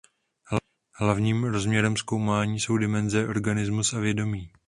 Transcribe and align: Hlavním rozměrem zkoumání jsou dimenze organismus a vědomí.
Hlavním 0.97 1.43
rozměrem 1.43 1.97
zkoumání 1.97 2.59
jsou 2.59 2.77
dimenze 2.77 3.27
organismus 3.27 3.93
a 3.93 3.99
vědomí. 3.99 4.51